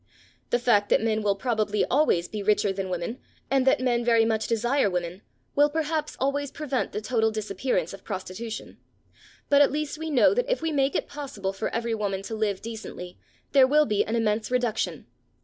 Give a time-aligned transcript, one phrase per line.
[0.49, 3.19] The fact that men will probably always be richer than women,
[3.51, 5.21] and that men very much desire women,
[5.55, 8.79] will perhaps always prevent the total disappearance of prostitution,
[9.47, 12.33] but at least we know that if we make it possible for every woman to
[12.33, 13.19] live decently,
[13.51, 15.05] there will be an immense reduction.